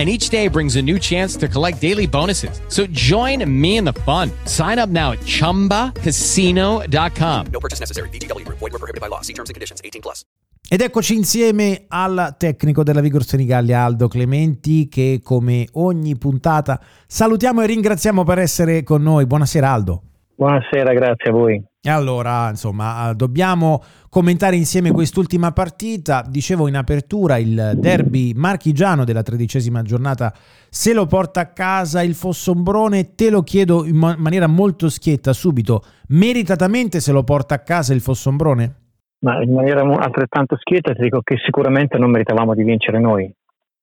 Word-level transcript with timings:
and 0.00 0.08
each 0.08 0.30
day 0.30 0.48
brings 0.48 0.76
a 0.76 0.82
new 0.82 0.98
chance 0.98 1.36
to 1.36 1.46
collect 1.46 1.78
daily 1.78 2.06
bonuses. 2.06 2.62
So 2.68 2.86
join 2.90 3.44
me 3.46 3.76
in 3.76 3.84
the 3.84 3.92
fun. 3.92 4.30
Sign 4.44 4.78
up 4.78 4.88
now 4.88 5.12
at 5.12 5.18
ChumbaCasino.com. 5.20 7.46
No 7.52 7.60
purchase 7.60 7.80
necessary. 7.80 8.08
BGW. 8.08 8.48
Void 8.48 8.72
were 8.72 8.78
prohibited 8.78 9.02
by 9.02 9.08
law. 9.08 9.20
See 9.20 9.34
terms 9.34 9.50
and 9.50 9.54
conditions. 9.54 9.82
18 9.84 10.00
plus. 10.00 10.24
Ed 10.72 10.82
eccoci 10.82 11.16
insieme 11.16 11.86
al 11.88 12.36
tecnico 12.38 12.84
della 12.84 13.00
Vigor 13.00 13.24
Senigallia, 13.24 13.82
Aldo 13.82 14.06
Clementi, 14.06 14.88
che 14.88 15.18
come 15.20 15.66
ogni 15.72 16.16
puntata 16.16 16.80
salutiamo 17.08 17.62
e 17.62 17.66
ringraziamo 17.66 18.22
per 18.22 18.38
essere 18.38 18.84
con 18.84 19.02
noi. 19.02 19.26
Buonasera 19.26 19.68
Aldo. 19.68 20.02
Buonasera, 20.36 20.92
grazie 20.92 21.30
a 21.30 21.32
voi. 21.32 21.60
Allora, 21.88 22.50
insomma, 22.50 23.10
dobbiamo 23.14 23.82
commentare 24.10 24.54
insieme 24.54 24.90
quest'ultima 24.90 25.52
partita. 25.52 26.22
Dicevo 26.28 26.68
in 26.68 26.76
apertura 26.76 27.38
il 27.38 27.72
derby 27.76 28.34
marchigiano 28.34 29.04
della 29.04 29.22
tredicesima 29.22 29.80
giornata 29.80 30.30
se 30.68 30.92
lo 30.92 31.06
porta 31.06 31.40
a 31.40 31.46
casa 31.46 32.02
il 32.02 32.14
Fossombrone. 32.14 33.14
Te 33.14 33.30
lo 33.30 33.42
chiedo 33.42 33.86
in 33.86 33.96
maniera 33.96 34.46
molto 34.46 34.90
schietta 34.90 35.32
subito. 35.32 35.82
Meritatamente 36.08 37.00
se 37.00 37.12
lo 37.12 37.24
porta 37.24 37.54
a 37.54 37.60
casa 37.60 37.94
il 37.94 38.02
Fossombrone? 38.02 38.74
Ma 39.20 39.42
in 39.42 39.54
maniera 39.54 39.80
altrettanto 39.80 40.56
schietta 40.58 40.92
ti 40.92 41.00
dico 41.00 41.22
che 41.22 41.36
sicuramente 41.42 41.96
non 41.96 42.10
meritavamo 42.10 42.54
di 42.54 42.62
vincere 42.62 43.00
noi. 43.00 43.32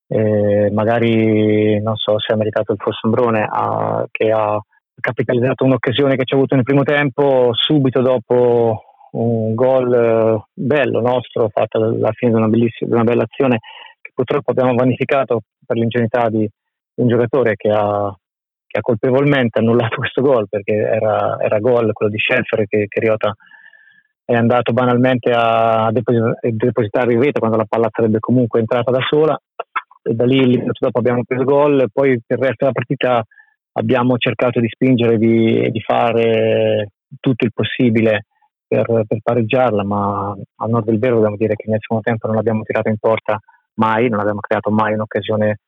Eh, 0.09 0.70
magari 0.72 1.81
non 1.81 1.95
so 1.95 2.20
se 2.20 2.31
ha 2.31 2.38
meritato 2.38 2.73
il 2.73 2.80
Fossombrone 2.80 3.48
a, 3.50 4.06
che 4.12 4.30
ha 4.30 4.62
capitalizzato 5.00 5.64
un'occasione 5.64 6.16
che 6.16 6.23
ci 6.26 6.34
ha 6.34 6.38
avuto 6.38 6.56
nel 6.56 6.64
primo 6.64 6.84
tempo 6.84 7.52
subito 7.53 8.02
dopo 8.02 8.81
un 9.12 9.53
gol 9.53 9.94
eh, 9.94 10.45
bello 10.53 11.02
nostro 11.02 11.50
fatto 11.50 11.78
alla 11.78 12.12
fine 12.12 12.31
di 12.31 12.38
una, 12.38 12.48
bellissima, 12.48 12.90
di 12.90 12.95
una 12.95 13.03
bella 13.03 13.23
azione 13.23 13.59
che 14.02 14.12
purtroppo 14.14 14.52
abbiamo 14.52 14.75
vanificato 14.75 15.42
per 15.66 15.78
l'ingenuità 15.78 16.30
di 16.30 16.50
un 16.95 17.08
giocatore 17.08 17.56
che 17.56 17.70
ha, 17.70 18.14
che 18.66 18.80
ha 18.80 18.81
colpevolmente 18.81 19.59
annullato 19.59 19.98
questo 19.98 20.22
gol 20.22 20.48
perché 20.50 20.73
era, 20.73 21.38
era 21.40 21.59
gol 21.59 21.94
quello 21.94 22.12
di 22.12 22.20
Schelfer 22.20 22.66
che, 22.68 22.86
che 22.88 23.00
Riota 23.00 23.34
è 24.25 24.36
andato 24.36 24.73
banalmente 24.73 25.31
a 25.34 25.90
depositare 25.90 27.14
in 27.14 27.22
rete 27.22 27.40
quando 27.40 27.56
la 27.56 27.64
palla 27.64 27.88
sarebbe 27.90 28.20
comunque 28.20 28.59
entrata 28.59 28.92
da 28.92 29.00
sola. 29.08 29.40
E 30.03 30.14
da 30.14 30.25
lì 30.25 30.62
dopo 30.80 31.00
abbiamo 31.00 31.23
preso 31.25 31.45
gol 31.45 31.88
poi 31.94 32.20
per 32.25 32.38
il 32.38 32.44
resto 32.44 32.66
della 32.66 32.73
partita 32.73 33.23
abbiamo 33.77 34.17
cercato 34.17 34.59
di 34.59 34.67
spingere 34.69 35.17
di, 35.17 35.69
di 35.71 35.81
fare 35.81 36.89
tutto 37.19 37.45
il 37.45 37.53
possibile 37.53 38.25
per, 38.67 38.85
per, 38.85 39.19
pareggiarla, 39.23 39.83
ma 39.83 40.29
a 40.29 40.65
nord 40.65 40.85
del 40.85 40.99
vero 40.99 41.15
dobbiamo 41.15 41.38
dire 41.38 41.55
che 41.55 41.69
nel 41.69 41.79
secondo 41.79 42.03
tempo 42.03 42.27
non 42.27 42.35
l'abbiamo 42.35 42.63
tirata 42.63 42.89
in 42.89 42.97
porta 42.97 43.39
mai, 43.75 44.09
non 44.09 44.19
abbiamo 44.19 44.39
creato 44.39 44.71
mai 44.71 44.93
un'occasione 44.93 45.59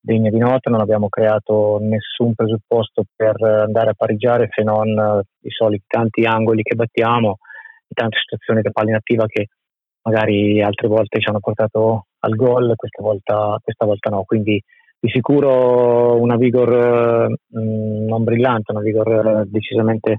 degna 0.00 0.30
di 0.30 0.38
nota, 0.38 0.70
non 0.70 0.80
abbiamo 0.80 1.08
creato 1.08 1.78
nessun 1.80 2.34
presupposto 2.34 3.04
per 3.14 3.42
andare 3.42 3.90
a 3.90 3.94
pareggiare 3.94 4.48
se 4.50 4.62
non 4.62 4.88
i 5.40 5.50
soliti 5.50 5.84
tanti 5.88 6.24
angoli 6.24 6.62
che 6.62 6.76
battiamo, 6.76 7.38
e 7.88 7.94
tante 7.94 8.18
situazioni 8.18 8.62
da 8.62 8.70
palla 8.70 8.90
inattiva 8.90 9.26
che 9.26 9.48
magari 10.02 10.62
altre 10.62 10.86
volte 10.86 11.20
ci 11.20 11.28
hanno 11.28 11.40
portato 11.40 12.06
al 12.20 12.34
gol, 12.36 12.74
questa 12.76 13.02
volta, 13.02 13.58
questa 13.60 13.84
volta 13.84 14.10
no. 14.10 14.22
Quindi 14.22 14.62
di 15.06 15.10
sicuro 15.12 16.20
una 16.20 16.36
vigor 16.36 16.72
eh, 16.72 17.36
non 17.50 18.24
brillante, 18.24 18.72
una 18.72 18.82
vigor 18.82 19.46
decisamente 19.46 20.18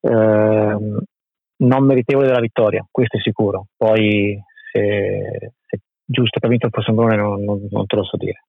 eh, 0.00 0.76
non 1.56 1.84
meritevole 1.84 2.26
della 2.26 2.40
vittoria, 2.40 2.86
questo 2.90 3.16
è 3.16 3.20
sicuro. 3.20 3.68
Poi 3.76 4.38
se, 4.72 5.52
se 5.66 5.80
giusto 6.04 6.40
che 6.40 6.46
ha 6.46 6.48
vinto 6.48 6.66
il 6.66 6.72
Fossembrone 6.72 7.16
non, 7.16 7.42
non, 7.42 7.66
non 7.70 7.86
te 7.86 7.96
lo 7.96 8.04
so 8.04 8.16
dire. 8.16 8.44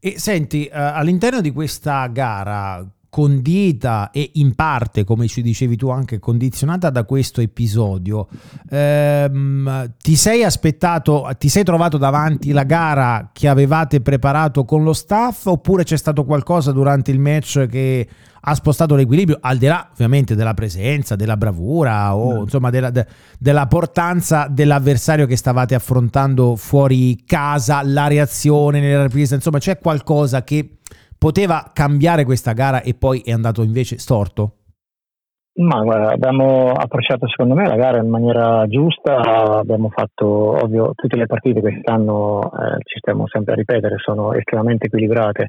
E 0.00 0.18
senti, 0.18 0.68
all'interno 0.72 1.40
di 1.40 1.52
questa 1.52 2.06
gara 2.08 2.84
condita 3.12 4.10
e 4.10 4.30
in 4.36 4.54
parte, 4.54 5.04
come 5.04 5.26
ci 5.26 5.42
dicevi 5.42 5.76
tu, 5.76 5.90
anche 5.90 6.18
condizionata 6.18 6.88
da 6.88 7.04
questo 7.04 7.42
episodio, 7.42 8.26
ehm, 8.70 9.92
ti 10.00 10.16
sei 10.16 10.42
aspettato, 10.44 11.28
ti 11.36 11.50
sei 11.50 11.62
trovato 11.62 11.98
davanti 11.98 12.52
la 12.52 12.62
gara 12.62 13.28
che 13.30 13.48
avevate 13.48 14.00
preparato 14.00 14.64
con 14.64 14.82
lo 14.82 14.94
staff 14.94 15.44
oppure 15.44 15.84
c'è 15.84 15.98
stato 15.98 16.24
qualcosa 16.24 16.72
durante 16.72 17.10
il 17.10 17.18
match 17.18 17.66
che 17.66 18.08
ha 18.44 18.54
spostato 18.54 18.94
l'equilibrio, 18.94 19.36
al 19.42 19.58
di 19.58 19.66
là 19.66 19.90
ovviamente 19.92 20.34
della 20.34 20.54
presenza, 20.54 21.14
della 21.14 21.36
bravura 21.36 22.16
o 22.16 22.38
mm. 22.38 22.42
insomma 22.44 22.70
della, 22.70 22.88
de, 22.88 23.06
della 23.38 23.66
portanza 23.66 24.46
dell'avversario 24.48 25.26
che 25.26 25.36
stavate 25.36 25.74
affrontando 25.74 26.56
fuori 26.56 27.22
casa, 27.26 27.82
la 27.84 28.06
reazione 28.06 28.80
nella 28.80 29.02
ripresa, 29.02 29.34
insomma 29.34 29.58
c'è 29.58 29.78
qualcosa 29.78 30.42
che 30.42 30.78
poteva 31.22 31.70
cambiare 31.72 32.24
questa 32.24 32.52
gara 32.52 32.82
e 32.82 32.94
poi 32.94 33.20
è 33.20 33.30
andato 33.30 33.62
invece 33.62 33.96
storto? 33.96 34.54
Ma 35.54 35.80
guarda, 35.80 36.10
abbiamo 36.10 36.72
approcciato 36.72 37.28
secondo 37.28 37.54
me 37.54 37.64
la 37.68 37.76
gara 37.76 37.98
in 37.98 38.08
maniera 38.08 38.66
giusta, 38.66 39.20
abbiamo 39.60 39.88
fatto 39.90 40.26
ovvio 40.26 40.90
tutte 40.96 41.16
le 41.16 41.26
partite 41.26 41.60
quest'anno, 41.60 42.40
eh, 42.42 42.78
ci 42.82 42.98
stiamo 42.98 43.28
sempre 43.28 43.52
a 43.52 43.56
ripetere, 43.56 43.98
sono 43.98 44.32
estremamente 44.32 44.86
equilibrate. 44.86 45.46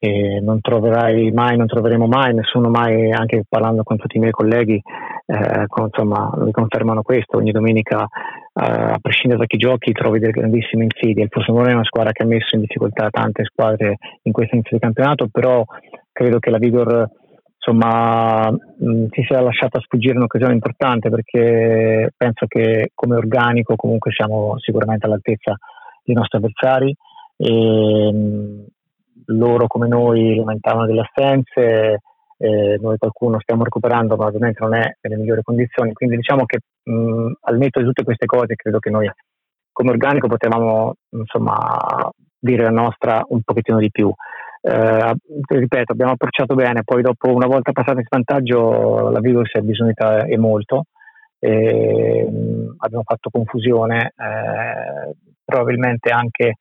E 0.00 0.40
non 0.40 0.60
troverai 0.60 1.32
mai, 1.32 1.56
non 1.56 1.66
troveremo 1.66 2.06
mai, 2.06 2.32
nessuno 2.34 2.68
mai, 2.68 3.10
anche 3.10 3.44
parlando 3.48 3.82
con 3.82 3.96
tutti 3.96 4.16
i 4.18 4.20
miei 4.20 4.30
colleghi, 4.30 4.80
eh, 5.26 5.64
con, 5.66 5.86
insomma, 5.86 6.30
mi 6.36 6.52
confermano 6.52 7.02
questo, 7.02 7.38
ogni 7.38 7.50
domenica 7.50 8.06
a 8.60 8.98
prescindere 9.00 9.40
da 9.40 9.46
chi 9.46 9.56
giochi 9.56 9.92
trovi 9.92 10.18
delle 10.18 10.32
grandissime 10.32 10.84
insidie, 10.84 11.22
il 11.22 11.30
Frosinone 11.30 11.70
è 11.70 11.74
una 11.74 11.84
squadra 11.84 12.10
che 12.10 12.24
ha 12.24 12.26
messo 12.26 12.56
in 12.56 12.62
difficoltà 12.62 13.08
tante 13.08 13.44
squadre 13.44 13.98
in 14.22 14.32
questo 14.32 14.56
inizio 14.56 14.76
di 14.76 14.82
campionato, 14.82 15.28
però 15.28 15.64
credo 16.10 16.40
che 16.40 16.50
la 16.50 16.58
Vigor 16.58 17.08
insomma 17.54 18.50
mh, 18.50 19.06
si 19.10 19.22
sia 19.28 19.40
lasciata 19.40 19.80
sfuggire 19.80 20.16
un'occasione 20.16 20.54
importante 20.54 21.08
perché 21.08 22.12
penso 22.16 22.46
che 22.46 22.90
come 22.94 23.16
organico 23.16 23.76
comunque 23.76 24.10
siamo 24.10 24.58
sicuramente 24.58 25.06
all'altezza 25.06 25.56
dei 26.02 26.16
nostri 26.16 26.38
avversari. 26.38 26.96
E 27.36 28.12
mh, 28.12 28.64
loro 29.26 29.66
come 29.68 29.86
noi 29.86 30.34
lamentavano 30.34 30.86
delle 30.86 31.06
assenze, 31.08 32.00
eh, 32.38 32.78
noi 32.80 32.96
qualcuno 32.98 33.40
stiamo 33.40 33.64
recuperando 33.64 34.16
ma 34.16 34.26
ovviamente 34.26 34.62
non 34.62 34.74
è 34.74 34.96
nelle 35.00 35.16
migliori 35.16 35.42
condizioni, 35.42 35.92
quindi 35.92 36.16
diciamo 36.16 36.44
che 36.46 36.60
mh, 36.84 37.32
al 37.40 37.58
netto 37.58 37.80
di 37.80 37.86
tutte 37.86 38.04
queste 38.04 38.26
cose 38.26 38.54
credo 38.54 38.78
che 38.78 38.90
noi 38.90 39.10
come 39.72 39.90
organico 39.90 40.26
potevamo 40.26 40.94
insomma 41.10 42.10
dire 42.38 42.64
la 42.64 42.70
nostra 42.70 43.22
un 43.28 43.42
pochettino 43.42 43.78
di 43.78 43.90
più. 43.90 44.12
Eh, 44.60 45.14
ripeto, 45.46 45.92
abbiamo 45.92 46.12
approcciato 46.12 46.54
bene, 46.54 46.82
poi 46.82 47.02
dopo 47.02 47.32
una 47.32 47.46
volta 47.46 47.72
passato 47.72 47.98
in 47.98 48.04
svantaggio 48.04 49.10
la 49.10 49.20
Vigo 49.20 49.44
si 49.44 49.56
è 49.56 49.60
bisognata 49.60 50.24
e 50.24 50.36
molto, 50.36 50.84
e, 51.38 52.26
abbiamo 52.78 53.04
fatto 53.04 53.30
confusione, 53.30 54.12
eh, 54.16 55.14
probabilmente 55.44 56.10
anche 56.10 56.54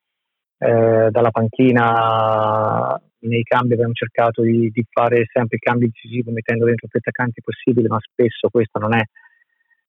eh, 0.59 1.07
dalla 1.09 1.31
panchina 1.31 3.01
nei 3.27 3.43
cambi 3.43 3.73
abbiamo 3.73 3.93
cercato 3.93 4.41
di, 4.41 4.69
di, 4.71 4.85
fare 4.89 5.25
sempre 5.31 5.57
i 5.57 5.59
cambi 5.59 5.87
decisivi 5.87 6.31
mettendo 6.31 6.65
dentro 6.65 6.87
più 6.87 6.99
attaccanti 6.99 7.41
possibile, 7.41 7.87
ma 7.87 7.99
spesso 7.99 8.49
questa 8.49 8.79
non 8.79 8.95
è 8.95 9.01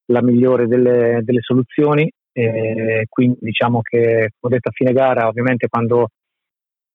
la 0.06 0.23
migliore 0.23 0.67
delle, 0.67 1.20
delle 1.23 1.40
soluzioni. 1.40 2.11
E 2.32 3.06
quindi 3.08 3.38
diciamo 3.40 3.81
che, 3.81 4.31
come 4.38 4.38
ho 4.40 4.49
detto 4.49 4.69
a 4.69 4.73
fine 4.73 4.93
gara, 4.93 5.26
ovviamente 5.26 5.67
quando, 5.69 6.08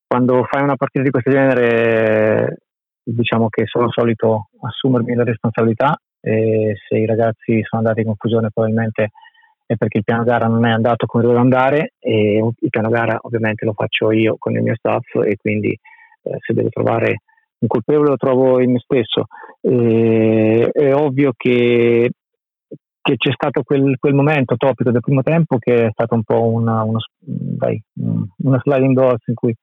quando 0.07 0.45
fai 0.49 0.63
una 0.63 0.77
partita 0.77 1.03
di 1.03 1.09
questo 1.09 1.31
genere 1.31 2.59
diciamo 3.03 3.49
che 3.49 3.65
sono 3.65 3.89
solito 3.91 4.49
assumermi 4.61 5.13
la 5.13 5.25
responsabilità 5.25 5.99
e 6.21 6.75
se 6.87 6.97
i 6.97 7.05
ragazzi 7.05 7.61
sono 7.63 7.81
andati 7.81 7.99
in 7.99 8.05
confusione 8.05 8.49
probabilmente 8.49 9.09
è 9.65 9.75
perché 9.75 9.97
il 9.99 10.03
piano 10.03 10.23
gara 10.23 10.47
non 10.47 10.65
è 10.65 10.71
andato 10.71 11.05
come 11.05 11.23
doveva 11.23 11.41
andare 11.41 11.93
e 11.99 12.37
il 12.37 12.69
piano 12.69 12.89
gara 12.89 13.17
ovviamente 13.21 13.65
lo 13.65 13.73
faccio 13.73 14.11
io 14.11 14.35
con 14.37 14.55
il 14.55 14.61
mio 14.61 14.75
staff 14.75 15.15
e 15.25 15.35
quindi 15.35 15.77
eh, 16.23 16.37
se 16.39 16.53
devo 16.53 16.69
trovare 16.69 17.17
un 17.63 17.67
colpevole 17.67 18.09
lo 18.09 18.17
trovo 18.17 18.61
in 18.61 18.71
me 18.71 18.79
stesso. 18.79 19.25
E, 19.61 20.69
è 20.71 20.93
ovvio 20.93 21.31
che, 21.35 22.11
che 23.01 23.15
c'è 23.15 23.31
stato 23.31 23.63
quel, 23.63 23.97
quel, 23.97 24.13
momento 24.13 24.55
topico 24.55 24.91
del 24.91 25.01
primo 25.01 25.23
tempo 25.23 25.57
che 25.57 25.87
è 25.87 25.89
stato 25.91 26.15
un 26.15 26.23
po' 26.23 26.47
una, 26.47 26.83
uno, 26.83 26.99
dai, 27.19 27.81
una 27.95 28.59
sliding 28.61 28.95
doors 28.95 29.25
in 29.27 29.35
cui 29.35 29.55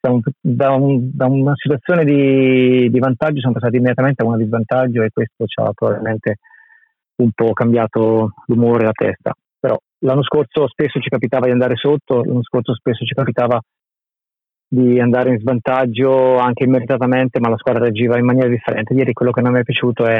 da, 0.00 0.10
un, 0.72 1.10
da, 1.12 1.26
una 1.26 1.52
situazione 1.54 2.04
di, 2.04 2.90
di, 2.90 2.98
vantaggio 2.98 3.38
siamo 3.38 3.54
passati 3.54 3.76
immediatamente 3.76 4.22
a 4.22 4.26
una 4.26 4.36
di 4.36 4.46
svantaggio 4.46 5.02
e 5.02 5.10
questo 5.12 5.46
ci 5.46 5.60
ha 5.60 5.70
probabilmente 5.72 6.38
un 7.16 7.30
po' 7.32 7.52
cambiato 7.52 8.32
l'umore 8.46 8.82
e 8.82 8.86
la 8.86 8.92
testa. 8.92 9.32
Però 9.60 9.78
l'anno 10.00 10.24
scorso 10.24 10.66
spesso 10.66 11.00
ci 11.00 11.08
capitava 11.08 11.46
di 11.46 11.52
andare 11.52 11.76
sotto, 11.76 12.24
l'anno 12.24 12.42
scorso 12.42 12.74
spesso 12.74 13.04
ci 13.04 13.14
capitava 13.14 13.60
di 14.74 14.98
andare 14.98 15.28
in 15.28 15.38
svantaggio 15.38 16.38
anche 16.38 16.64
immediatamente, 16.64 17.38
ma 17.40 17.50
la 17.50 17.58
squadra 17.58 17.82
reagiva 17.82 18.16
in 18.16 18.24
maniera 18.24 18.48
differente. 18.48 18.94
Ieri 18.94 19.12
quello 19.12 19.30
che 19.30 19.42
non 19.42 19.52
mi 19.52 19.60
è 19.60 19.64
piaciuto 19.64 20.06
è, 20.06 20.18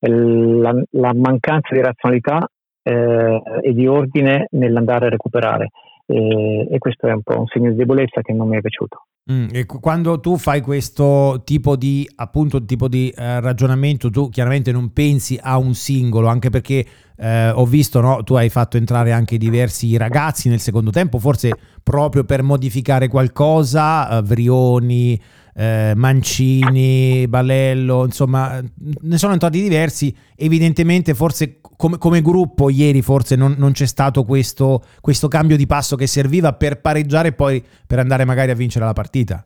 è 0.00 0.08
la, 0.08 0.74
la, 0.90 1.12
mancanza 1.14 1.72
di 1.72 1.80
razionalità 1.80 2.44
eh, 2.82 3.42
e 3.62 3.72
di 3.72 3.86
ordine 3.86 4.48
nell'andare 4.50 5.06
a 5.06 5.10
recuperare 5.10 5.68
e, 6.06 6.66
e 6.68 6.78
questo 6.78 7.06
è 7.06 7.12
un 7.12 7.22
po' 7.22 7.38
un 7.38 7.46
segno 7.46 7.70
di 7.70 7.76
debolezza 7.76 8.20
che 8.20 8.32
non 8.32 8.48
mi 8.48 8.56
è 8.56 8.60
piaciuto. 8.60 9.04
Mm, 9.32 9.46
e 9.52 9.64
quando 9.64 10.20
tu 10.20 10.36
fai 10.36 10.60
questo 10.60 11.40
tipo 11.46 11.76
di, 11.76 12.06
appunto, 12.16 12.62
tipo 12.62 12.88
di 12.88 13.08
eh, 13.08 13.40
ragionamento, 13.40 14.10
tu 14.10 14.28
chiaramente 14.28 14.70
non 14.70 14.92
pensi 14.92 15.38
a 15.42 15.56
un 15.56 15.74
singolo, 15.74 16.28
anche 16.28 16.50
perché 16.50 16.86
eh, 17.16 17.48
ho 17.48 17.64
visto, 17.64 18.02
no, 18.02 18.22
tu 18.22 18.34
hai 18.34 18.50
fatto 18.50 18.76
entrare 18.76 19.12
anche 19.12 19.38
diversi 19.38 19.96
ragazzi 19.96 20.50
nel 20.50 20.60
secondo 20.60 20.90
tempo, 20.90 21.18
forse 21.18 21.52
proprio 21.82 22.24
per 22.24 22.42
modificare 22.42 23.08
qualcosa, 23.08 24.18
eh, 24.18 24.22
Vrioni, 24.22 25.18
eh, 25.54 25.92
Mancini, 25.94 27.26
Balello, 27.28 28.04
insomma, 28.04 28.60
ne 28.60 29.16
sono 29.16 29.32
entrati 29.32 29.60
diversi. 29.60 30.14
Evidentemente, 30.36 31.14
forse 31.14 31.60
come, 31.76 31.98
come 31.98 32.22
gruppo, 32.22 32.70
ieri 32.70 33.02
forse 33.02 33.36
non, 33.36 33.54
non 33.56 33.72
c'è 33.72 33.86
stato 33.86 34.24
questo, 34.24 34.82
questo, 35.00 35.28
cambio 35.28 35.56
di 35.56 35.66
passo 35.66 35.96
che 35.96 36.06
serviva 36.06 36.52
per 36.54 36.80
pareggiare 36.80 37.28
e 37.28 37.32
poi 37.32 37.62
per 37.86 37.98
andare 37.98 38.24
magari 38.24 38.50
a 38.50 38.54
vincere 38.54 38.84
la 38.84 38.92
partita. 38.92 39.44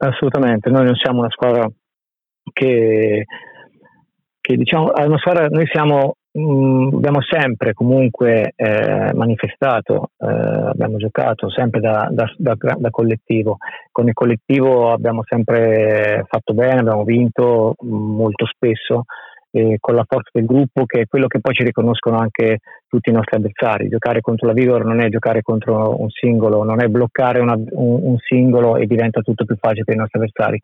Assolutamente, 0.00 0.70
noi 0.70 0.84
non 0.84 0.94
siamo 0.94 1.20
una 1.20 1.30
squadra 1.30 1.68
che, 2.52 3.24
che 4.40 4.56
diciamo, 4.56 4.92
una 4.94 5.18
squadra, 5.18 5.46
noi 5.48 5.66
siamo 5.66 6.14
mh, 6.38 6.86
mm, 6.88 6.94
abbiamo 6.94 7.20
sempre 7.22 7.72
comunque 7.72 8.52
eh, 8.54 9.12
manifestato, 9.14 10.10
eh, 10.18 10.26
abbiamo 10.26 10.96
giocato 10.96 11.50
sempre 11.50 11.80
da, 11.80 12.08
da, 12.10 12.32
da, 12.36 12.54
da, 12.56 12.90
collettivo. 12.90 13.58
Con 13.90 14.06
il 14.06 14.14
collettivo 14.14 14.92
abbiamo 14.92 15.22
sempre 15.24 16.24
fatto 16.28 16.54
bene, 16.54 16.80
abbiamo 16.80 17.04
vinto 17.04 17.74
molto 17.80 18.46
spesso 18.46 19.04
eh, 19.50 19.76
con 19.80 19.94
la 19.94 20.04
forza 20.06 20.30
del 20.32 20.44
gruppo, 20.44 20.84
che 20.86 21.00
è 21.00 21.06
quello 21.06 21.26
che 21.26 21.40
poi 21.40 21.54
ci 21.54 21.64
riconoscono 21.64 22.18
anche 22.18 22.58
tutti 22.86 23.10
i 23.10 23.12
nostri 23.12 23.36
avversari. 23.36 23.88
Giocare 23.88 24.20
contro 24.20 24.46
la 24.46 24.52
Vigor 24.52 24.84
non 24.84 25.00
è 25.00 25.08
giocare 25.08 25.42
contro 25.42 26.00
un 26.00 26.08
singolo, 26.10 26.62
non 26.62 26.80
è 26.82 26.86
bloccare 26.86 27.40
una, 27.40 27.54
un, 27.54 27.98
un 28.02 28.16
singolo 28.18 28.76
e 28.76 28.86
diventa 28.86 29.20
tutto 29.20 29.44
più 29.44 29.56
facile 29.56 29.84
per 29.84 29.94
i 29.94 29.98
nostri 29.98 30.18
avversari. 30.18 30.60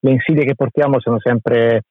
Le 0.00 0.10
insidie 0.10 0.44
che 0.44 0.56
portiamo 0.56 0.98
sono 0.98 1.20
sempre 1.20 1.82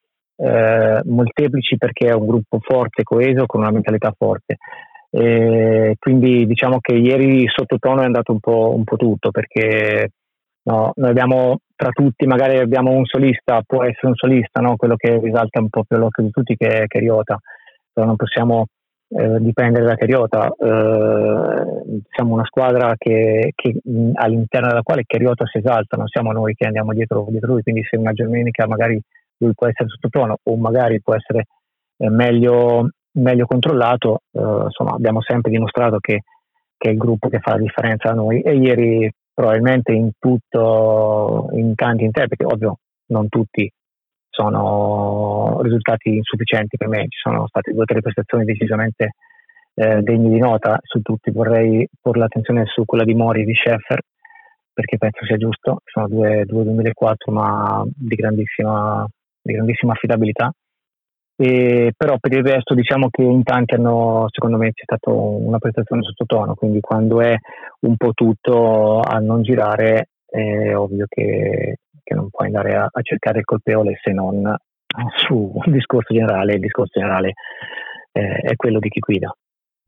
eh, 0.43 1.01
molteplici 1.05 1.77
perché 1.77 2.07
è 2.07 2.13
un 2.13 2.25
gruppo 2.25 2.59
forte, 2.61 3.03
coeso, 3.03 3.45
con 3.45 3.61
una 3.61 3.71
mentalità 3.71 4.13
forte. 4.17 4.57
E 5.09 5.95
quindi 5.99 6.45
diciamo 6.47 6.79
che 6.79 6.95
ieri 6.95 7.45
sottotono 7.47 8.01
è 8.01 8.05
andato 8.05 8.31
un 8.31 8.39
po', 8.39 8.73
un 8.73 8.83
po 8.83 8.95
tutto 8.95 9.29
perché 9.29 10.11
no, 10.63 10.93
noi 10.95 11.09
abbiamo 11.09 11.59
tra 11.75 11.89
tutti, 11.89 12.25
magari 12.25 12.57
abbiamo 12.57 12.91
un 12.91 13.05
solista, 13.05 13.61
può 13.65 13.83
essere 13.83 14.07
un 14.07 14.15
solista, 14.15 14.61
no? 14.61 14.75
quello 14.77 14.95
che 14.95 15.19
risalta 15.19 15.59
un 15.59 15.69
po' 15.69 15.83
più 15.83 15.97
all'occhio 15.97 16.23
di 16.23 16.31
tutti 16.31 16.55
che, 16.55 16.85
è 16.87 16.99
Riota, 16.99 17.39
però 17.91 18.05
non 18.05 18.15
possiamo 18.15 18.67
eh, 19.09 19.39
dipendere 19.39 19.85
da 19.85 19.95
Keriota. 19.95 20.47
Eh, 20.47 22.01
siamo 22.09 22.33
una 22.33 22.45
squadra 22.45 22.93
che, 22.97 23.51
che, 23.55 23.75
all'interno 24.13 24.67
della 24.69 24.83
quale 24.83 25.03
Keriota 25.05 25.45
si 25.45 25.57
esalta, 25.57 25.97
non 25.97 26.07
siamo 26.07 26.31
noi 26.31 26.53
che 26.53 26.65
andiamo 26.65 26.93
dietro, 26.93 27.25
dietro 27.29 27.53
lui, 27.53 27.63
quindi 27.63 27.83
se 27.83 27.97
una 27.97 28.13
domenica 28.13 28.65
magari 28.67 29.01
lui 29.41 29.53
può 29.53 29.67
essere 29.67 29.89
sottotono 29.89 30.37
o 30.41 30.55
magari 30.57 31.01
può 31.01 31.15
essere 31.15 31.45
eh, 31.97 32.09
meglio, 32.09 32.89
meglio, 33.13 33.45
controllato, 33.45 34.21
eh, 34.31 34.39
insomma 34.39 34.91
abbiamo 34.91 35.21
sempre 35.21 35.51
dimostrato 35.51 35.99
che, 35.99 36.21
che, 36.77 36.89
è 36.89 36.91
il 36.91 36.97
gruppo 36.97 37.29
che 37.29 37.39
fa 37.39 37.51
la 37.51 37.57
differenza 37.57 38.09
a 38.09 38.13
noi. 38.13 38.41
E 38.41 38.55
ieri 38.55 39.11
probabilmente 39.33 39.91
in 39.91 40.11
tutto, 40.17 41.49
in 41.53 41.75
tanti 41.75 42.03
interpreti, 42.03 42.43
ovvio 42.43 42.77
non 43.07 43.27
tutti 43.27 43.69
sono 44.29 45.59
risultati 45.61 46.15
insufficienti 46.15 46.77
per 46.77 46.87
me, 46.87 47.01
ci 47.09 47.19
sono 47.21 47.47
state 47.47 47.71
due 47.71 47.81
o 47.81 47.85
tre 47.85 48.01
prestazioni 48.01 48.45
decisamente 48.45 49.15
eh, 49.73 50.01
degne 50.01 50.29
di 50.29 50.39
nota, 50.39 50.79
su 50.81 51.01
tutti 51.01 51.31
vorrei 51.31 51.87
porre 51.99 52.19
l'attenzione 52.19 52.63
su 52.65 52.85
quella 52.85 53.03
di 53.03 53.13
Mori 53.13 53.41
e 53.41 53.45
di 53.45 53.53
Scheffer, 53.53 53.99
perché 54.73 54.97
penso 54.97 55.25
sia 55.25 55.37
giusto, 55.37 55.81
sono 55.83 56.07
due, 56.07 56.45
due 56.45 56.63
2004 56.63 57.31
ma 57.31 57.83
di 57.85 58.15
grandissima 58.15 59.05
di 59.41 59.53
grandissima 59.53 59.93
affidabilità. 59.93 60.51
E, 61.35 61.93
però 61.97 62.17
per 62.19 62.33
il 62.33 62.43
resto 62.43 62.75
diciamo 62.75 63.09
che 63.09 63.23
in 63.23 63.41
tanti 63.41 63.73
hanno 63.73 64.27
secondo 64.29 64.57
me 64.57 64.73
c'è 64.73 64.83
stata 64.83 65.09
una 65.11 65.57
prestazione 65.57 66.03
sottotono 66.03 66.53
quindi 66.53 66.81
quando 66.81 67.19
è 67.19 67.35
un 67.79 67.95
po' 67.95 68.11
tutto 68.13 68.99
a 68.99 69.17
non 69.17 69.41
girare 69.41 70.09
è 70.27 70.75
ovvio 70.75 71.05
che, 71.09 71.77
che 72.03 72.13
non 72.13 72.29
puoi 72.29 72.45
andare 72.47 72.75
a, 72.75 72.87
a, 72.91 73.01
cercare 73.01 73.39
il 73.39 73.45
colpevole 73.45 73.97
se 74.03 74.11
non 74.11 74.55
su 75.15 75.51
un 75.55 75.71
discorso 75.71 76.13
generale 76.13 76.53
il 76.53 76.59
discorso 76.59 76.99
generale 76.99 77.33
eh, 78.11 78.35
è 78.35 78.55
quello 78.55 78.77
di 78.77 78.89
chi 78.89 78.99
guida 78.99 79.33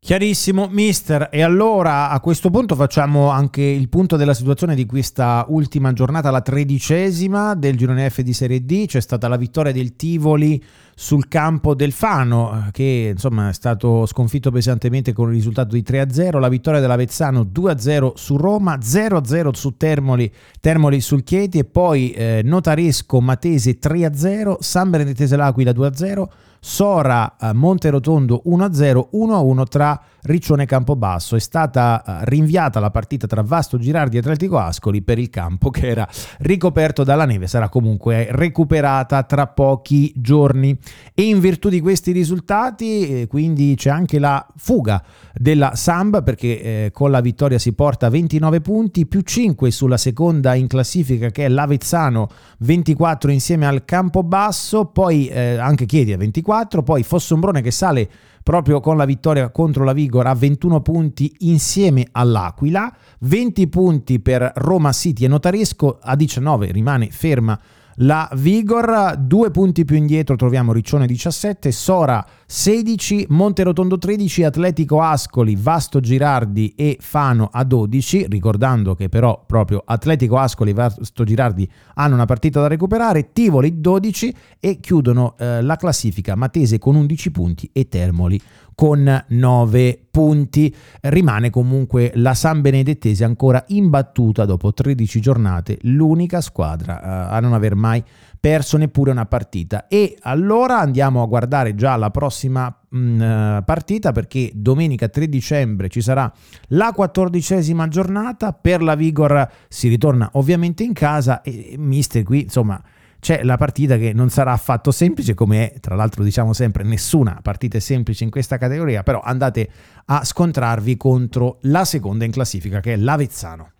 Chiarissimo, 0.03 0.67
mister. 0.69 1.29
E 1.31 1.43
allora 1.43 2.09
a 2.09 2.19
questo 2.19 2.49
punto 2.49 2.75
facciamo 2.75 3.29
anche 3.29 3.61
il 3.61 3.87
punto 3.87 4.17
della 4.17 4.33
situazione 4.33 4.75
di 4.75 4.85
questa 4.85 5.45
ultima 5.47 5.93
giornata, 5.93 6.29
la 6.29 6.41
tredicesima 6.41 7.55
del 7.55 7.77
girone 7.77 8.09
F 8.09 8.19
di 8.19 8.33
Serie 8.33 8.65
D. 8.65 8.85
C'è 8.85 8.99
stata 8.99 9.29
la 9.29 9.37
vittoria 9.37 9.71
del 9.71 9.95
Tivoli 9.95 10.61
sul 10.93 11.29
campo 11.29 11.73
del 11.73 11.93
Fano, 11.93 12.67
che 12.73 13.11
insomma 13.13 13.47
è 13.47 13.53
stato 13.53 14.05
sconfitto 14.05 14.51
pesantemente 14.51 15.13
con 15.13 15.29
il 15.29 15.35
risultato 15.35 15.73
di 15.73 15.85
3-0. 15.87 16.37
La 16.37 16.49
vittoria 16.49 16.81
dell'Avezzano 16.81 17.43
2-0 17.43 18.11
su 18.15 18.35
Roma, 18.35 18.75
0-0 18.75 19.51
su 19.53 19.77
Termoli, 19.77 20.29
Termoli 20.59 20.99
sul 20.99 21.23
Chieti 21.23 21.59
e 21.59 21.63
poi 21.63 22.11
eh, 22.11 22.41
Notaresco 22.43 23.21
Matese 23.21 23.79
3-0, 23.79 24.55
San 24.59 24.89
Benedettese 24.89 25.37
L'Aquila 25.37 25.71
2-0. 25.71 26.25
Sora 26.65 27.35
eh, 27.41 27.51
Monterotondo 27.51 28.43
1-0, 28.45 29.09
1-1 29.15 29.67
tra 29.67 30.01
Riccione 30.21 30.63
e 30.63 30.65
Campobasso. 30.65 31.35
È 31.35 31.39
stata 31.39 32.01
eh, 32.01 32.19
rinviata 32.23 32.79
la 32.79 32.89
partita 32.89 33.27
tra 33.27 33.41
Vasto 33.41 33.77
Girardi 33.77 34.15
e 34.15 34.19
Atletico 34.19 34.57
Ascoli 34.57 35.01
per 35.01 35.19
il 35.19 35.29
campo 35.29 35.69
che 35.69 35.89
era 35.89 36.07
ricoperto 36.37 37.03
dalla 37.03 37.25
neve, 37.25 37.47
sarà 37.47 37.67
comunque 37.67 38.27
recuperata 38.29 39.23
tra 39.23 39.47
pochi 39.47 40.13
giorni. 40.15 40.79
E 41.13 41.23
in 41.23 41.41
virtù 41.41 41.67
di 41.67 41.81
questi 41.81 42.13
risultati, 42.13 43.23
eh, 43.23 43.27
quindi 43.27 43.75
c'è 43.75 43.89
anche 43.89 44.17
la 44.17 44.47
fuga 44.55 45.03
della 45.33 45.75
Samb 45.75 46.23
perché 46.23 46.91
con 46.93 47.11
la 47.11 47.19
vittoria 47.19 47.57
si 47.57 47.73
porta 47.73 48.07
29 48.07 48.61
punti 48.61 49.05
più 49.05 49.19
5 49.19 49.69
sulla 49.69 49.97
seconda 49.97 50.53
in 50.53 50.67
classifica 50.67 51.29
che 51.29 51.45
è 51.45 51.49
l'Avezzano 51.49 52.29
24 52.59 53.31
insieme 53.31 53.65
al 53.65 53.83
Campobasso, 53.83 54.85
poi 54.85 55.29
anche 55.31 55.85
Chiedi 55.85 56.13
a 56.13 56.17
24 56.17 56.52
24, 56.53 56.83
poi 56.83 57.03
Fossombrone 57.03 57.61
che 57.61 57.71
sale 57.71 58.07
proprio 58.43 58.79
con 58.79 58.97
la 58.97 59.05
vittoria 59.05 59.49
contro 59.49 59.83
la 59.83 59.93
Vigor 59.93 60.27
a 60.27 60.35
21 60.35 60.81
punti 60.81 61.33
insieme 61.39 62.07
all'Aquila, 62.11 62.93
20 63.19 63.67
punti 63.67 64.19
per 64.19 64.51
Roma 64.55 64.91
City 64.91 65.25
e 65.25 65.27
Notaresco, 65.27 65.99
a 66.01 66.15
19 66.15 66.71
rimane 66.71 67.09
ferma 67.09 67.59
la 67.97 68.27
Vigor, 68.33 69.15
due 69.17 69.51
punti 69.51 69.85
più 69.85 69.95
indietro 69.95 70.35
troviamo 70.35 70.73
Riccione 70.73 71.05
17, 71.05 71.71
Sora 71.71 72.25
16, 72.55 73.25
Monterotondo 73.29 73.97
13, 73.97 74.43
Atletico 74.43 75.01
Ascoli, 75.01 75.55
Vasto 75.55 75.99
Girardi 75.99 76.75
e 76.77 76.97
Fano 76.99 77.49
a 77.51 77.63
12, 77.63 78.27
ricordando 78.29 78.93
che 78.93 79.09
però 79.09 79.43
proprio 79.43 79.81
Atletico 79.83 80.37
Ascoli 80.37 80.69
e 80.69 80.73
Vasto 80.75 81.23
Girardi 81.23 81.67
hanno 81.95 82.13
una 82.13 82.25
partita 82.25 82.61
da 82.61 82.67
recuperare, 82.67 83.31
Tivoli 83.33 83.81
12 83.81 84.35
e 84.59 84.79
chiudono 84.79 85.33
eh, 85.39 85.63
la 85.63 85.77
classifica 85.77 86.35
Matese 86.35 86.77
con 86.77 86.93
11 86.93 87.31
punti 87.31 87.69
e 87.73 87.87
Termoli 87.87 88.39
con 88.75 89.25
9 89.27 90.07
punti. 90.11 90.75
Rimane 91.01 91.49
comunque 91.49 92.11
la 92.15 92.35
San 92.35 92.61
Benedettese 92.61 93.23
ancora 93.23 93.63
imbattuta 93.69 94.45
dopo 94.45 94.73
13 94.73 95.19
giornate, 95.19 95.79
l'unica 95.81 96.39
squadra 96.39 96.99
uh, 97.01 97.33
a 97.33 97.39
non 97.39 97.53
aver 97.53 97.73
mai 97.75 98.03
perso 98.43 98.75
neppure 98.75 99.09
una 99.09 99.25
partita. 99.25 99.87
E 99.87 100.17
allora 100.19 100.77
andiamo 100.77 101.23
a 101.23 101.27
guardare 101.27 101.75
già 101.75 101.95
la 101.95 102.09
prossima 102.09 102.77
mh, 102.89 102.97
mm, 102.99 103.57
partita 103.63 104.11
perché 104.11 104.51
domenica 104.53 105.07
3 105.07 105.29
dicembre 105.29 105.87
ci 105.87 106.01
sarà 106.01 106.29
la 106.69 106.91
quattordicesima 106.93 107.87
giornata. 107.87 108.51
Per 108.51 108.83
la 108.83 108.95
Vigor 108.95 109.49
si 109.69 109.87
ritorna 109.87 110.29
ovviamente 110.33 110.83
in 110.83 110.91
casa 110.91 111.41
e 111.41 111.75
mister 111.77 112.23
qui 112.23 112.41
insomma 112.41 112.83
c'è 113.21 113.43
la 113.43 113.55
partita 113.55 113.95
che 113.95 114.11
non 114.11 114.27
sarà 114.27 114.51
affatto 114.51 114.91
semplice, 114.91 115.33
come 115.33 115.71
è, 115.71 115.79
tra 115.79 115.95
l'altro 115.95 116.21
diciamo 116.21 116.51
sempre, 116.51 116.83
nessuna 116.83 117.39
partita 117.41 117.77
è 117.77 117.79
semplice 117.79 118.25
in 118.25 118.29
questa 118.29 118.57
categoria, 118.57 119.03
però 119.03 119.21
andate 119.21 119.69
a 120.07 120.25
scontrarvi 120.25 120.97
contro 120.97 121.59
la 121.61 121.85
seconda 121.85 122.25
in 122.25 122.31
classifica, 122.31 122.81
che 122.81 122.91
è 122.91 122.97
l'Avezzano. 122.97 123.71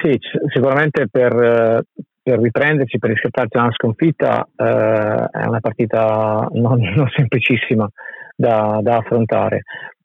Sì, 0.00 0.16
sicuramente 0.52 1.08
per, 1.10 1.84
per 2.22 2.38
riprenderci, 2.38 2.98
per 2.98 3.10
riscattarci 3.10 3.56
una 3.56 3.72
sconfitta, 3.72 4.46
eh, 4.56 5.28
è 5.30 5.46
una 5.46 5.60
partita 5.60 6.48
non, 6.52 6.80
non 6.94 7.08
semplicissima 7.08 7.88
da, 8.36 8.80
da, 8.82 8.96
affrontare. 8.96 9.62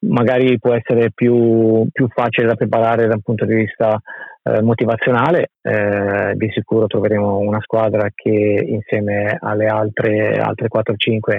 Magari 0.07 0.59
può 0.59 0.73
essere 0.73 1.11
più, 1.13 1.87
più, 1.91 2.07
facile 2.09 2.47
da 2.47 2.55
preparare 2.55 3.07
da 3.07 3.15
un 3.15 3.21
punto 3.21 3.45
di 3.45 3.55
vista 3.55 3.99
eh, 4.43 4.61
motivazionale, 4.61 5.51
eh, 5.61 6.33
di 6.35 6.49
sicuro 6.51 6.85
troveremo 6.85 7.37
una 7.37 7.61
squadra 7.61 8.07
che 8.13 8.63
insieme 8.67 9.37
alle 9.39 9.65
altre, 9.67 10.37
altre 10.37 10.67
4-5 10.67 11.37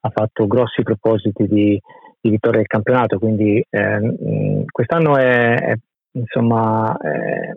ha 0.00 0.10
fatto 0.10 0.46
grossi 0.46 0.82
propositi 0.82 1.46
di, 1.46 1.78
di 2.20 2.30
vittoria 2.30 2.58
del 2.58 2.68
campionato, 2.68 3.18
quindi 3.18 3.62
eh, 3.68 4.64
quest'anno 4.70 5.16
è, 5.16 5.54
è 5.56 5.74
insomma 6.12 6.96
è, 6.96 7.50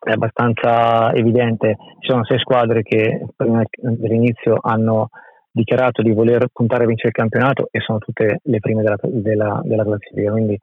è 0.00 0.12
abbastanza 0.12 1.12
evidente. 1.12 1.76
Ci 2.00 2.10
sono 2.10 2.24
sei 2.24 2.38
squadre 2.38 2.82
che 2.82 3.24
prima 3.36 3.62
dell'inizio 3.70 4.58
hanno 4.60 5.10
dichiarato 5.52 6.02
di 6.02 6.12
voler 6.12 6.46
puntare 6.52 6.84
a 6.84 6.86
vincere 6.86 7.08
il 7.08 7.14
campionato 7.14 7.68
e 7.70 7.80
sono 7.80 7.98
tutte 7.98 8.40
le 8.42 8.58
prime 8.60 8.82
della, 8.82 8.96
della, 9.02 9.60
della 9.64 9.84
classifica, 9.84 10.30
quindi 10.30 10.58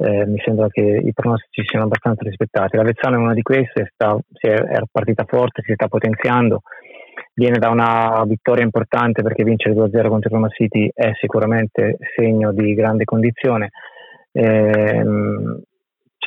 eh, 0.00 0.26
mi 0.26 0.38
sembra 0.44 0.68
che 0.68 0.80
i 0.80 1.12
pronostici 1.12 1.66
siano 1.66 1.86
abbastanza 1.86 2.22
rispettati. 2.22 2.76
La 2.76 2.84
Vezzano 2.84 3.16
è 3.16 3.18
una 3.18 3.34
di 3.34 3.42
queste, 3.42 3.90
sta, 3.92 4.16
è, 4.32 4.48
è 4.48 4.80
partita 4.90 5.24
forte, 5.26 5.62
si 5.64 5.72
sta 5.74 5.88
potenziando, 5.88 6.62
viene 7.34 7.58
da 7.58 7.68
una 7.70 8.22
vittoria 8.26 8.64
importante 8.64 9.22
perché 9.22 9.42
vincere 9.42 9.74
2-0 9.74 10.08
contro 10.08 10.30
Roma 10.30 10.48
City 10.48 10.88
è 10.94 11.10
sicuramente 11.20 11.98
segno 12.16 12.52
di 12.52 12.74
grande 12.74 13.04
condizione. 13.04 13.70
Eh, 14.30 15.02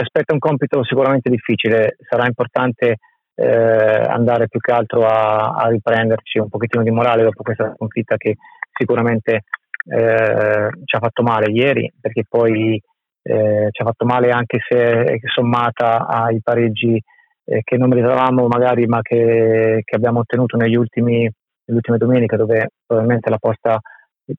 ci 0.02 0.08
aspetta 0.08 0.34
un 0.34 0.40
compito 0.40 0.84
sicuramente 0.84 1.30
difficile, 1.30 1.96
sarà 2.10 2.26
importante 2.26 2.98
eh, 3.36 3.46
andare 3.46 4.48
più 4.48 4.60
che 4.60 4.72
altro 4.72 5.06
a, 5.06 5.54
a, 5.54 5.68
riprenderci 5.68 6.40
un 6.40 6.50
pochettino 6.50 6.84
di 6.84 6.90
morale 6.90 7.24
dopo 7.24 7.44
questa 7.44 7.72
sconfitta 7.76 8.18
che 8.18 8.36
sicuramente 8.72 9.44
eh, 9.88 10.70
ci 10.84 10.96
ha 10.96 11.00
fatto 11.00 11.22
male 11.22 11.52
ieri, 11.52 11.92
perché 12.00 12.24
poi 12.28 12.82
eh, 13.24 13.68
ci 13.70 13.82
ha 13.82 13.86
fatto 13.86 14.06
male 14.06 14.32
anche 14.32 14.58
se 14.68 15.20
sommata 15.34 16.08
ai 16.08 16.42
pareggi 16.42 17.00
eh, 17.46 17.62
che 17.64 17.78
non 17.78 17.90
meritavamo 17.90 18.48
magari 18.48 18.88
ma 18.88 19.02
che, 19.02 19.82
che 19.84 19.96
abbiamo 19.96 20.20
ottenuto 20.20 20.58
negli 20.58 20.76
ultimi, 20.76 21.20
nelle 21.22 21.82
ultime 21.84 21.98
dove 21.98 22.70
probabilmente 22.86 23.30
la 23.30 23.38
posta 23.38 23.80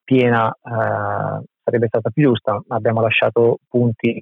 piena 0.02 0.49
eh, 0.50 1.45
sarebbe 1.62 1.87
stata 1.87 2.11
più 2.11 2.25
giusta, 2.25 2.61
abbiamo 2.69 3.00
lasciato 3.00 3.59
punti 3.69 4.21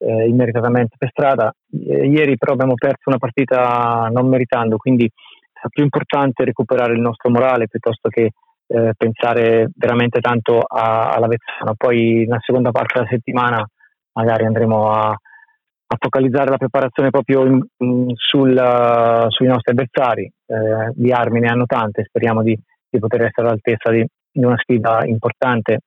eh, 0.00 0.28
immeritatamente 0.28 0.96
per 0.98 1.10
strada. 1.10 1.52
Eh, 1.70 2.06
ieri 2.08 2.36
però 2.36 2.54
abbiamo 2.54 2.74
perso 2.74 3.08
una 3.08 3.18
partita 3.18 4.08
non 4.10 4.28
meritando, 4.28 4.76
quindi 4.76 5.04
è 5.04 5.68
più 5.68 5.84
importante 5.84 6.44
recuperare 6.44 6.94
il 6.94 7.00
nostro 7.00 7.30
morale 7.30 7.68
piuttosto 7.68 8.08
che 8.08 8.30
eh, 8.66 8.92
pensare 8.96 9.70
veramente 9.74 10.20
tanto 10.20 10.60
a, 10.60 11.10
alla 11.10 11.26
Vezzano. 11.26 11.74
Poi 11.76 12.24
nella 12.26 12.40
seconda 12.40 12.70
parte 12.70 12.98
della 12.98 13.10
settimana 13.10 13.66
magari 14.12 14.46
andremo 14.46 14.90
a, 14.90 15.08
a 15.10 15.96
focalizzare 15.98 16.50
la 16.50 16.56
preparazione 16.56 17.10
proprio 17.10 17.44
in, 17.44 17.62
in, 17.78 18.12
sul, 18.14 18.50
uh, 18.50 19.30
sui 19.30 19.46
nostri 19.46 19.72
avversari. 19.72 20.32
Eh, 20.46 20.92
di 20.94 21.12
armi 21.12 21.40
ne 21.40 21.48
hanno 21.48 21.66
tante, 21.66 22.04
speriamo 22.04 22.42
di, 22.42 22.58
di 22.88 22.98
poter 22.98 23.22
essere 23.22 23.46
all'altezza 23.46 23.90
di, 23.90 24.04
di, 24.32 24.44
una 24.44 24.56
sfida 24.56 25.04
importante 25.04 25.80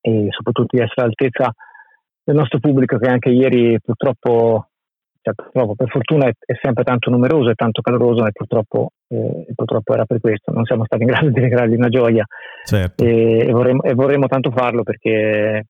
e 0.00 0.26
soprattutto 0.30 0.76
di 0.76 0.82
essere 0.82 1.02
all'altezza 1.02 1.52
del 2.22 2.36
nostro 2.36 2.58
pubblico 2.58 2.98
che 2.98 3.08
anche 3.08 3.30
ieri 3.30 3.78
purtroppo, 3.80 4.68
cioè, 5.20 5.34
purtroppo 5.34 5.74
per 5.74 5.88
fortuna 5.88 6.26
è, 6.26 6.32
è, 6.38 6.58
sempre 6.60 6.84
tanto 6.84 7.10
numeroso 7.10 7.50
e 7.50 7.54
tanto 7.54 7.80
caloroso 7.82 8.26
e 8.26 8.32
purtroppo, 8.32 8.90
eh, 9.08 9.46
purtroppo, 9.54 9.94
era 9.94 10.04
per 10.04 10.20
questo, 10.20 10.52
non 10.52 10.64
siamo 10.64 10.84
stati 10.84 11.02
in 11.02 11.08
grado 11.08 11.30
di 11.30 11.40
regalargli 11.40 11.74
una 11.74 11.88
gioia 11.88 12.24
certo. 12.64 13.04
e, 13.04 13.46
e, 13.46 13.50
vorremmo, 13.50 13.82
e, 13.82 13.94
vorremmo, 13.94 14.26
tanto 14.26 14.50
farlo 14.50 14.82
perché, 14.82 15.66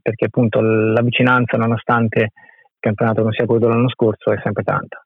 perché 0.00 0.24
appunto 0.26 0.60
la 0.60 1.02
vicinanza 1.02 1.56
nonostante 1.56 2.20
il 2.20 2.78
campionato 2.78 3.22
non 3.22 3.32
sia 3.32 3.46
quello 3.46 3.66
dell'anno 3.66 3.90
scorso 3.90 4.32
è 4.32 4.40
sempre 4.42 4.62
tanta. 4.62 5.04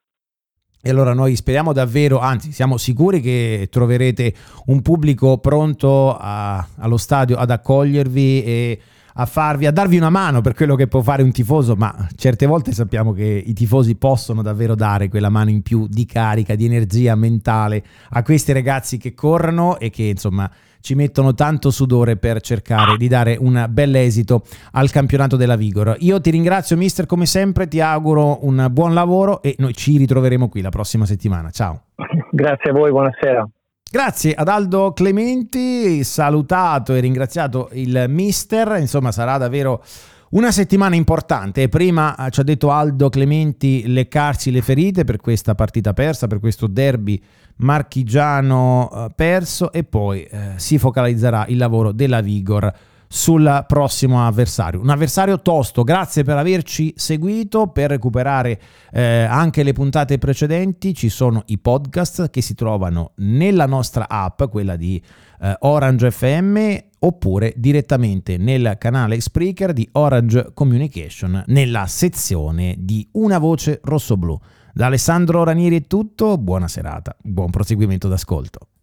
E 0.87 0.91
allora 0.91 1.15
noi 1.15 1.35
speriamo 1.35 1.73
davvero, 1.73 2.19
anzi 2.19 2.53
siamo 2.53 2.77
sicuri 2.77 3.23
che 3.23 3.69
troverete 3.71 4.35
un 4.67 4.83
pubblico 4.83 5.39
pronto 5.39 6.15
a, 6.15 6.59
allo 6.77 6.99
stadio 6.99 7.39
ad 7.39 7.51
accogliervi 7.51 8.45
e 8.45 8.79
a 9.15 9.27
farvi, 9.27 9.67
a 9.67 9.71
darvi 9.71 9.97
una 9.97 10.11
mano 10.11 10.41
per 10.41 10.55
quello 10.55 10.75
che 10.75 10.87
può 10.89 11.01
fare 11.01 11.23
un 11.23 11.31
tifoso, 11.31 11.75
ma 11.77 11.95
certe 12.17 12.47
volte 12.47 12.73
sappiamo 12.73 13.13
che 13.13 13.25
i 13.25 13.53
tifosi 13.53 13.97
possono 13.97 14.43
davvero 14.43 14.75
dare 14.75 15.09
quella 15.09 15.29
mano 15.29 15.51
in 15.51 15.63
più 15.63 15.87
di 15.89 16.05
carica, 16.07 16.55
di 16.55 16.65
energia 16.65 17.15
mentale 17.15 17.85
a 18.11 18.23
questi 18.23 18.53
ragazzi 18.53 18.99
che 18.99 19.15
corrono 19.15 19.79
e 19.79 19.91
che 19.91 20.05
insomma 20.05 20.51
ci 20.81 20.95
mettono 20.95 21.33
tanto 21.33 21.71
sudore 21.71 22.17
per 22.17 22.43
cercare 22.43 22.99
di 22.99 23.09
dare 23.09 23.39
un 23.41 23.67
bel 23.71 23.95
esito 23.97 24.45
al 24.73 24.91
campionato 24.91 25.37
della 25.37 25.57
Vigor. 25.57 25.97
Io 26.01 26.21
ti 26.21 26.31
ringrazio 26.31 26.77
mister 26.77 27.07
come 27.07 27.25
sempre, 27.25 27.69
ti 27.69 27.81
auguro 27.81 28.45
un 28.45 28.69
buon 28.71 28.93
lavoro 28.93 29.41
e 29.41 29.55
noi 29.59 29.73
ci 29.73 29.97
ritroveremo 29.97 30.49
qui 30.49 30.61
la 30.61 30.69
prossima 30.69 31.07
settimana. 31.07 31.51
Ciao. 31.51 31.85
Grazie 32.31 32.71
a 32.71 32.73
voi, 32.75 32.91
buonasera. 32.91 33.49
Grazie 33.95 34.35
ad 34.35 34.49
Aldo 34.49 34.93
Clementi, 34.93 36.03
salutato 36.03 36.95
e 36.95 36.99
ringraziato 36.99 37.69
il 37.75 38.07
mister, 38.09 38.79
insomma 38.81 39.13
sarà 39.13 39.39
davvero 39.39 39.85
una 40.31 40.51
settimana 40.51 40.97
importante. 40.97 41.69
Prima 41.69 42.17
eh, 42.17 42.29
ci 42.33 42.41
ha 42.41 42.43
detto 42.43 42.73
Aldo 42.73 43.09
Clementi 43.09 43.85
leccarsi 43.87 44.51
le 44.51 44.63
ferite 44.63 45.05
per 45.05 45.19
questa 45.19 45.55
partita 45.55 45.93
persa, 45.93 46.27
per 46.27 46.41
questo 46.41 46.67
derby 46.67 47.23
marchigiano 47.59 48.91
eh, 48.93 49.13
perso. 49.15 49.71
E 49.71 49.85
poi 49.85 50.25
eh, 50.25 50.55
si 50.57 50.77
focalizzerà 50.77 51.47
il 51.47 51.57
lavoro 51.57 51.93
della 51.93 52.21
Vigor 52.21 52.75
sul 53.15 53.65
prossimo 53.69 54.27
avversario. 54.27 54.81
Un 54.81 54.91
avversario 54.91 55.41
tosto, 55.41 55.85
grazie 55.85 56.25
per 56.25 56.37
averci 56.37 56.93
seguito, 56.97 57.69
per 57.69 57.91
recuperare 57.91 58.61
eh, 58.91 59.23
anche 59.23 59.63
le 59.63 59.73
puntate 59.73 60.19
precedenti 60.19 60.95
ci 60.95 61.09
sono 61.09 61.45
i 61.47 61.59
podcast 61.59 62.29
che 62.29 62.43
si 62.43 62.57
trovano 62.57 63.13
nella 63.19 63.67
nostra 63.67 64.09
app, 64.09 64.43
quella 64.51 64.75
di 64.75 65.01
eh, 65.41 65.57
Orange 65.61 66.11
FM, 66.11 66.77
oppure 66.99 67.53
direttamente 67.57 68.37
nel 68.37 68.75
canale 68.81 69.21
Spreaker 69.21 69.73
di 69.73 69.89
Orange 69.93 70.51
Communication 70.53 71.45
nella 71.47 71.87
sezione 71.87 72.75
di 72.79 73.07
Una 73.13 73.39
voce 73.39 73.79
rosso-blu. 73.85 74.37
Da 74.73 74.87
Alessandro 74.87 75.45
Ranieri 75.45 75.83
è 75.83 75.87
tutto, 75.87 76.37
buona 76.37 76.67
serata, 76.67 77.15
buon 77.23 77.51
proseguimento 77.51 78.09
d'ascolto. 78.09 78.71